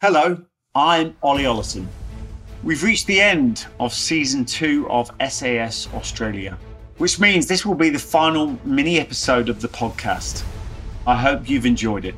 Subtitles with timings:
[0.00, 0.40] Hello,
[0.76, 1.84] I'm Ollie Ollerton.
[2.62, 6.56] We've reached the end of season two of SAS Australia,
[6.98, 10.44] which means this will be the final mini episode of the podcast.
[11.04, 12.14] I hope you've enjoyed it.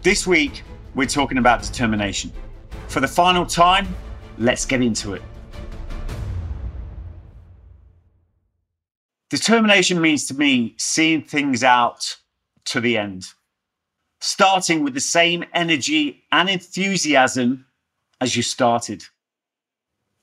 [0.00, 0.62] This week,
[0.94, 2.32] we're talking about determination.
[2.88, 3.86] For the final time,
[4.38, 5.22] let's get into it.
[9.28, 12.16] Determination means to me seeing things out
[12.64, 13.26] to the end,
[14.22, 17.66] starting with the same energy and enthusiasm
[18.20, 19.04] as you started.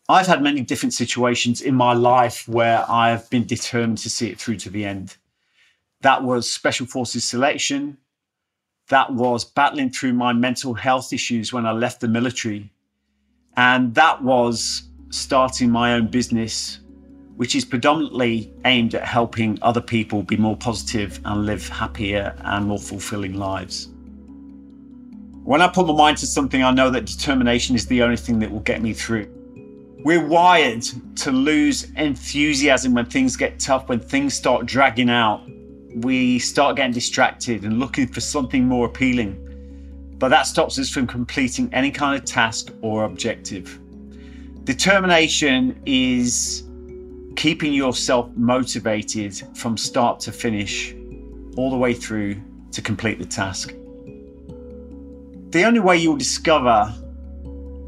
[0.08, 4.40] I've had many different situations in my life where I've been determined to see it
[4.40, 5.18] through to the end.
[6.02, 7.98] That was Special Forces selection.
[8.88, 12.72] That was battling through my mental health issues when I left the military.
[13.58, 16.80] And that was starting my own business,
[17.36, 22.66] which is predominantly aimed at helping other people be more positive and live happier and
[22.66, 23.90] more fulfilling lives.
[25.50, 28.38] When I put my mind to something, I know that determination is the only thing
[28.38, 29.28] that will get me through.
[30.06, 30.84] We're wired
[31.16, 35.42] to lose enthusiasm when things get tough, when things start dragging out.
[35.96, 40.14] We start getting distracted and looking for something more appealing.
[40.20, 43.80] But that stops us from completing any kind of task or objective.
[44.66, 46.62] Determination is
[47.36, 50.94] keeping yourself motivated from start to finish,
[51.58, 52.40] all the way through
[52.72, 53.74] to complete the task.
[55.52, 56.94] The only way you'll discover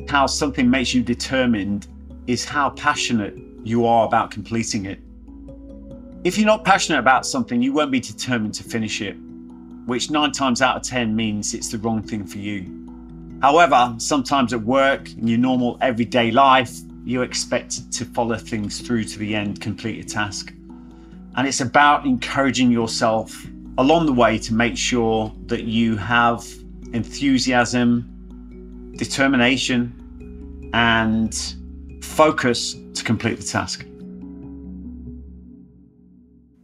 [0.09, 1.86] how something makes you determined
[2.26, 5.00] is how passionate you are about completing it.
[6.23, 9.14] If you're not passionate about something, you won't be determined to finish it,
[9.86, 12.66] which nine times out of 10 means it's the wrong thing for you.
[13.44, 16.75] However, sometimes at work, in your normal everyday life,
[17.06, 20.52] you expect to follow things through to the end, complete a task.
[21.36, 23.46] And it's about encouraging yourself
[23.78, 26.44] along the way to make sure that you have
[26.94, 31.56] enthusiasm, determination, and
[32.02, 33.86] focus to complete the task.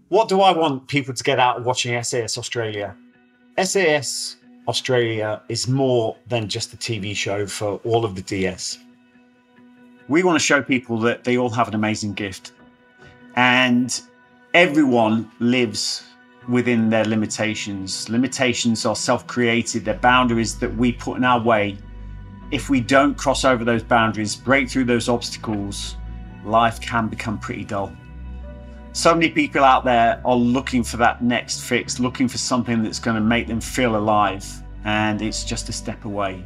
[0.09, 2.95] What do I want people to get out of watching SAS Australia?
[3.61, 4.37] SAS
[4.67, 8.77] Australia is more than just a TV show for all of the DS.
[10.07, 12.53] We want to show people that they all have an amazing gift
[13.35, 14.01] and
[14.53, 16.03] everyone lives
[16.49, 18.09] within their limitations.
[18.09, 21.77] Limitations are self created, they're boundaries that we put in our way
[22.51, 25.97] if we don't cross over those boundaries, break through those obstacles,
[26.45, 27.91] life can become pretty dull.
[28.93, 32.99] So many people out there are looking for that next fix, looking for something that's
[32.99, 34.45] going to make them feel alive,
[34.85, 36.45] and it's just a step away.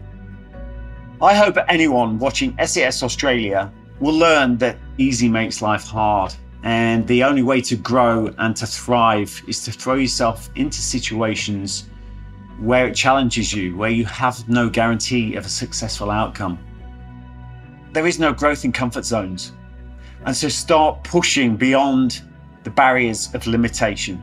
[1.22, 6.34] I hope anyone watching SAS Australia will learn that easy makes life hard,
[6.64, 11.90] and the only way to grow and to thrive is to throw yourself into situations
[12.60, 16.60] where it challenges you, where you have no guarantee of a successful outcome.
[17.94, 19.54] There is no growth in comfort zones.
[20.26, 22.22] And so start pushing beyond
[22.64, 24.22] the barriers of limitation.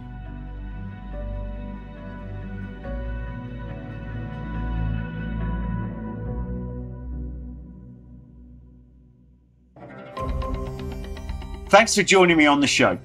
[11.69, 12.99] Thanks for joining me on the show.